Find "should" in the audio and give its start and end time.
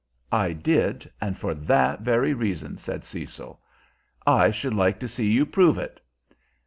4.49-4.73